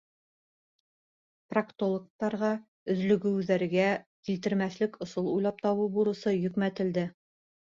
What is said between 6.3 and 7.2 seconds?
йөкмәтелде.